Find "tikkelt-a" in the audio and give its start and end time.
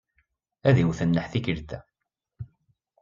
1.31-1.79